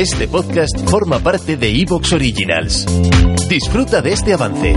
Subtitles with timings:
[0.00, 2.86] Este podcast forma parte de Evox Originals.
[3.50, 4.74] Disfruta de este avance.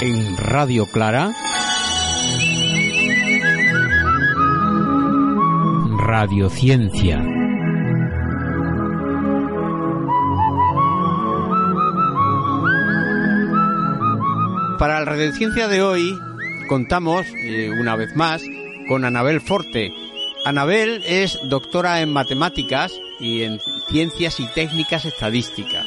[0.00, 1.30] En Radio Clara.
[6.06, 7.35] Radiociencia.
[14.78, 16.18] Para la Radiociencia de hoy
[16.68, 18.42] contamos, eh, una vez más,
[18.88, 19.90] con Anabel Forte.
[20.44, 25.86] Anabel es doctora en matemáticas y en ciencias y técnicas estadísticas.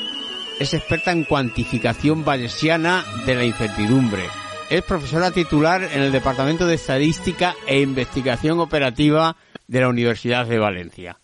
[0.60, 4.24] Es experta en cuantificación bayesiana de la incertidumbre.
[4.72, 9.36] Es profesora titular en el Departamento de Estadística e Investigación Operativa
[9.68, 11.20] de la Universidad de Valencia.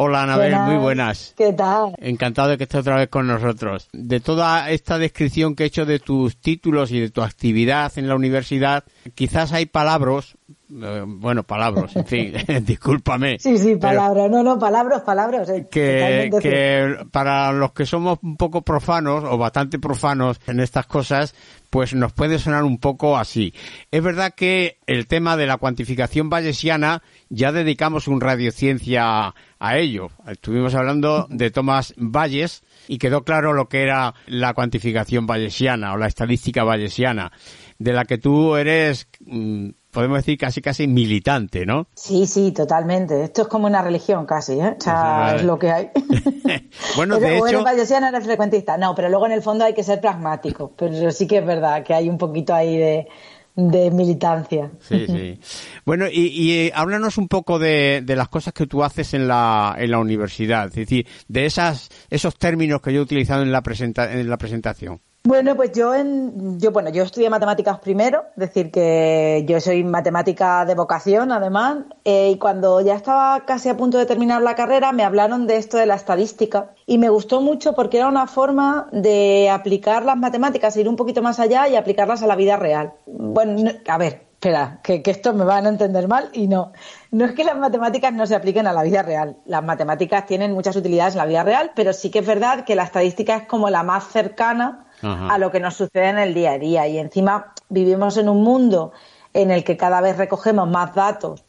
[0.00, 0.68] Hola Anabel, Buenas.
[0.68, 1.34] muy buenas.
[1.36, 1.92] ¿Qué tal?
[1.98, 3.88] Encantado de que estés otra vez con nosotros.
[3.92, 8.06] De toda esta descripción que he hecho de tus títulos y de tu actividad en
[8.06, 8.84] la universidad,
[9.16, 10.36] quizás hay palabras,
[10.68, 12.32] bueno, palabras, en fin,
[12.64, 13.38] discúlpame.
[13.38, 14.30] Sí, sí, palabras.
[14.30, 15.48] No, no, palabras, palabras.
[15.48, 20.86] eh, Que, que para los que somos un poco profanos o bastante profanos en estas
[20.86, 21.34] cosas,
[21.70, 23.52] pues nos puede sonar un poco así.
[23.90, 30.08] Es verdad que el tema de la cuantificación bayesiana ya dedicamos un radiociencia a ello.
[30.26, 35.96] Estuvimos hablando de Thomas Bayes y quedó claro lo que era la cuantificación bayesiana o
[35.98, 37.32] la estadística bayesiana,
[37.78, 41.86] de la que tú eres, mm, podemos decir, casi casi militante, ¿no?
[41.94, 43.22] Sí, sí, totalmente.
[43.24, 44.76] Esto es como una religión casi, ¿eh?
[44.78, 45.36] O sea, Vale.
[45.38, 45.90] es lo que hay.
[46.96, 48.76] Bueno, Pero, de hecho- eres bayesiano, eres frecuentista.
[48.78, 50.72] No, pero luego en el fondo hay que ser pragmático.
[50.76, 53.08] Pero sí que es verdad que hay un poquito ahí de,
[53.54, 54.70] de militancia.
[54.80, 55.40] Sí, sí.
[55.84, 59.28] Bueno, y, y, eh, háblanos un poco de, de las cosas que tú haces en
[59.28, 63.52] la, en la universidad, es decir, de esas, esos términos que yo he utilizado en
[63.52, 65.00] la, presenta, en la presentación.
[65.28, 69.84] Bueno, pues yo en, yo bueno, yo estudié matemáticas primero, es decir que yo soy
[69.84, 74.54] matemática de vocación además, eh, y cuando ya estaba casi a punto de terminar la
[74.54, 78.26] carrera me hablaron de esto de la estadística y me gustó mucho porque era una
[78.26, 82.56] forma de aplicar las matemáticas, ir un poquito más allá y aplicarlas a la vida
[82.56, 82.94] real.
[83.04, 86.72] Bueno, no- a ver, espera, que, que esto me van a entender mal y no.
[87.10, 89.36] No es que las matemáticas no se apliquen a la vida real.
[89.44, 92.76] Las matemáticas tienen muchas utilidades en la vida real, pero sí que es verdad que
[92.76, 96.52] la estadística es como la más cercana A lo que nos sucede en el día
[96.52, 96.86] a día.
[96.88, 98.92] Y encima vivimos en un mundo
[99.32, 101.44] en el que cada vez recogemos más datos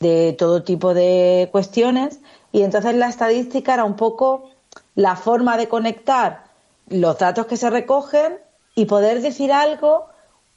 [0.00, 2.20] de todo tipo de cuestiones
[2.50, 4.50] y entonces la estadística era un poco
[4.94, 6.44] la forma de conectar
[6.88, 8.38] los datos que se recogen
[8.74, 10.06] y poder decir algo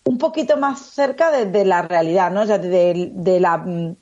[0.03, 2.41] un poquito más cerca de, de la realidad, ¿no?
[2.41, 3.95] O sea, de, de la mm,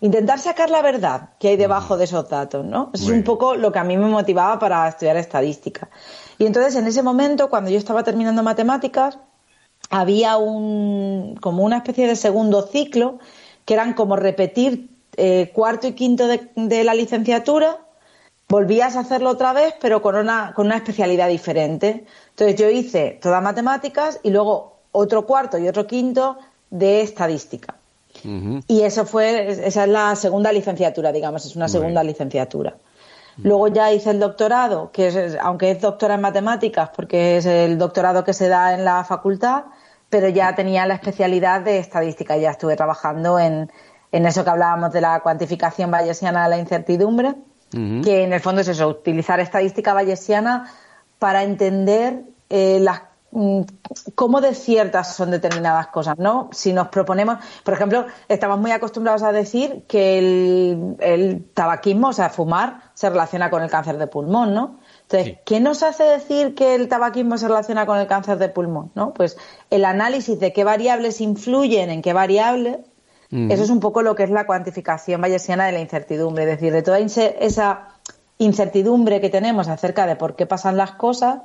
[0.00, 2.90] intentar sacar la verdad que hay debajo de esos datos, ¿no?
[2.92, 5.88] Eso es un poco lo que a mí me motivaba para estudiar estadística.
[6.38, 9.18] Y entonces en ese momento, cuando yo estaba terminando matemáticas,
[9.90, 13.18] había un como una especie de segundo ciclo
[13.64, 17.78] que eran como repetir eh, cuarto y quinto de, de la licenciatura
[18.48, 23.18] volvías a hacerlo otra vez pero con una con una especialidad diferente entonces yo hice
[23.22, 26.36] todas matemáticas y luego otro cuarto y otro quinto
[26.70, 27.76] de estadística
[28.24, 32.76] Y eso fue, esa es la segunda licenciatura, digamos, es una segunda licenciatura.
[33.38, 37.76] Luego ya hice el doctorado, que es, aunque es doctora en matemáticas, porque es el
[37.76, 39.64] doctorado que se da en la facultad,
[40.08, 43.70] pero ya tenía la especialidad de estadística, ya estuve trabajando en,
[44.12, 47.34] en eso que hablábamos de la cuantificación bayesiana de la incertidumbre,
[47.70, 50.72] que en el fondo es eso, utilizar estadística bayesiana
[51.18, 53.02] para entender eh, las
[54.14, 56.48] cómo de ciertas son determinadas cosas, ¿no?
[56.52, 62.12] Si nos proponemos, por ejemplo, estamos muy acostumbrados a decir que el, el tabaquismo, o
[62.12, 64.78] sea, fumar, se relaciona con el cáncer de pulmón, ¿no?
[65.02, 65.38] Entonces, Sí.
[65.44, 68.90] ¿qué nos hace decir que el tabaquismo se relaciona con el cáncer de pulmón?
[68.94, 69.12] ¿no?
[69.12, 69.36] Pues
[69.70, 72.78] el análisis de qué variables influyen en qué variables,
[73.30, 73.52] Ujú.
[73.52, 76.72] eso es un poco lo que es la cuantificación bayesiana de la incertidumbre, es decir,
[76.72, 77.88] de toda esa
[78.38, 81.40] incertidumbre que tenemos acerca de por qué pasan las cosas,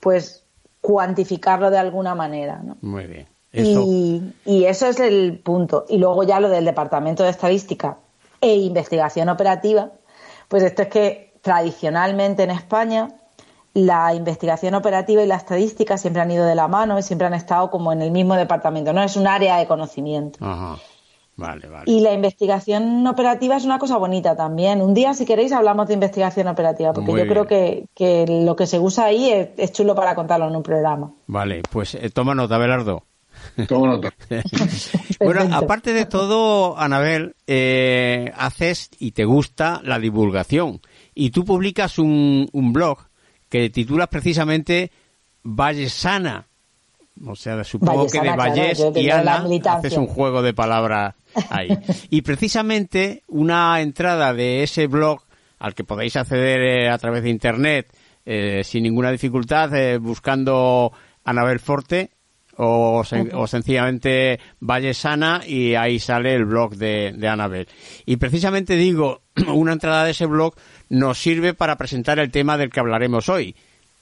[0.00, 0.41] pues
[0.82, 2.76] cuantificarlo de alguna manera, ¿no?
[2.82, 3.26] Muy bien.
[3.52, 5.86] Eso, Y, y eso es el punto.
[5.88, 7.98] Y luego ya lo del Departamento de Estadística
[8.40, 9.92] e Investigación Operativa,
[10.48, 13.08] pues esto es que tradicionalmente en España
[13.74, 17.34] la investigación operativa y la estadística siempre han ido de la mano y siempre han
[17.34, 20.38] estado como en el mismo departamento, no es un área de conocimiento.
[20.42, 20.78] Ajá.
[21.42, 21.90] Vale, vale.
[21.90, 24.80] Y la investigación operativa es una cosa bonita también.
[24.80, 28.54] Un día, si queréis, hablamos de investigación operativa, porque Muy yo creo que, que lo
[28.54, 31.12] que se usa ahí es, es chulo para contarlo en un programa.
[31.26, 33.02] Vale, pues eh, toma nota, Belardo.
[33.68, 34.14] Tomo nota.
[35.20, 40.80] Bueno, aparte de todo, Anabel, eh, haces y te gusta la divulgación.
[41.14, 42.98] Y tú publicas un, un blog
[43.48, 44.90] que titulas precisamente
[45.42, 46.46] Vallesana.
[47.26, 49.36] O sea, supongo que de claro, Vallés yo y Ana
[49.78, 51.14] haces un juego de palabras
[51.50, 51.68] ahí.
[52.10, 55.22] y precisamente una entrada de ese blog
[55.58, 57.92] al que podéis acceder eh, a través de internet
[58.26, 60.92] eh, sin ninguna dificultad eh, buscando
[61.24, 62.10] Anabel Forte
[62.56, 67.68] o, sen- o sencillamente Vallesana y ahí sale el blog de, de Anabel.
[68.06, 69.22] Y precisamente digo,
[69.54, 70.54] una entrada de ese blog
[70.88, 73.54] nos sirve para presentar el tema del que hablaremos hoy.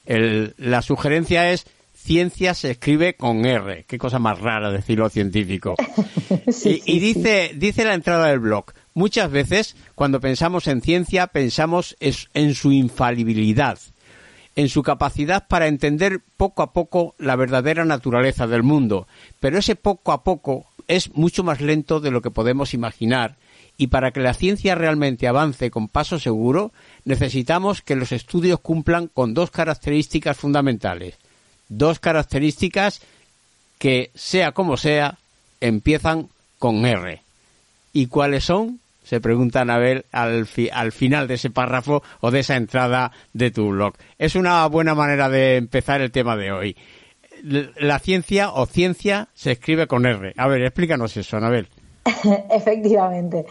[0.05, 1.65] El- la sugerencia es
[2.01, 3.85] ciencia se escribe con R.
[3.87, 5.75] Qué cosa más rara decirlo científico.
[6.51, 11.27] Sí, y y dice, dice la entrada del blog, muchas veces cuando pensamos en ciencia
[11.27, 13.77] pensamos en su infalibilidad,
[14.55, 19.07] en su capacidad para entender poco a poco la verdadera naturaleza del mundo.
[19.39, 23.37] Pero ese poco a poco es mucho más lento de lo que podemos imaginar
[23.77, 26.71] y para que la ciencia realmente avance con paso seguro
[27.05, 31.17] necesitamos que los estudios cumplan con dos características fundamentales.
[31.73, 33.01] Dos características
[33.79, 35.17] que, sea como sea,
[35.61, 36.27] empiezan
[36.59, 37.21] con R.
[37.93, 38.79] ¿Y cuáles son?
[39.05, 43.51] Se pregunta Anabel al, fi- al final de ese párrafo o de esa entrada de
[43.51, 43.93] tu blog.
[44.19, 46.75] Es una buena manera de empezar el tema de hoy.
[47.43, 50.33] La ciencia o ciencia se escribe con R.
[50.37, 51.67] A ver, explícanos eso, Anabel.
[52.51, 53.45] Efectivamente.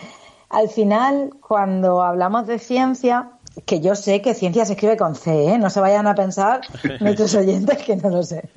[0.51, 3.31] Al final, cuando hablamos de ciencia,
[3.65, 5.59] que yo sé que ciencia se escribe con C, ¿eh?
[5.59, 6.61] no se vayan a pensar
[7.01, 8.49] nuestros oyentes que no lo sé.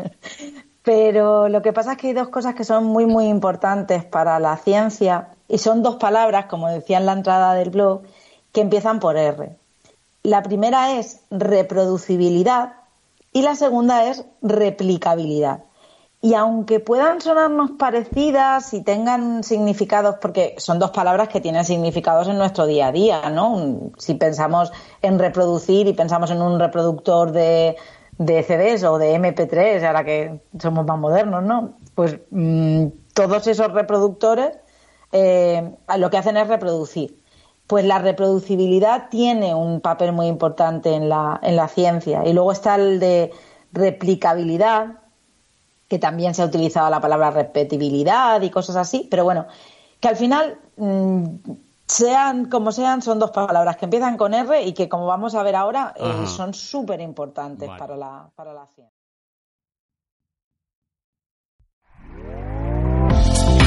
[0.83, 4.39] Pero lo que pasa es que hay dos cosas que son muy, muy importantes para
[4.39, 8.01] la ciencia y son dos palabras, como decía en la entrada del blog,
[8.51, 9.55] que empiezan por R.
[10.23, 12.73] La primera es reproducibilidad
[13.31, 15.63] y la segunda es replicabilidad.
[16.23, 22.29] Y aunque puedan sonarnos parecidas y tengan significados, porque son dos palabras que tienen significados
[22.29, 23.91] en nuestro día a día, ¿no?
[23.97, 24.71] Si pensamos
[25.01, 27.75] en reproducir y pensamos en un reproductor de,
[28.17, 31.73] de CDs o de MP3, ahora que somos más modernos, ¿no?
[31.93, 34.57] Pues mm, todos esos reproductores
[35.11, 37.21] eh, lo que hacen es reproducir.
[37.67, 42.25] Pues la reproducibilidad tiene un papel muy importante en la, en la ciencia.
[42.25, 43.31] Y luego está el de
[43.73, 45.02] replicabilidad,
[45.93, 49.45] que también se ha utilizado la palabra repetibilidad y cosas así, pero bueno,
[49.99, 51.35] que al final, mm,
[51.85, 55.43] sean como sean, son dos palabras que empiezan con R y que, como vamos a
[55.43, 57.79] ver ahora, eh, son súper importantes Vale.
[57.79, 59.02] para, la, para la ciencia.